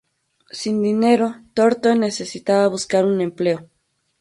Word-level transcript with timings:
Sin 0.49 0.81
dinero, 0.81 1.43
Thornton 1.53 1.99
necesitaba 1.99 2.65
buscar 2.69 3.05
un 3.05 3.21
empleo. 3.21 3.69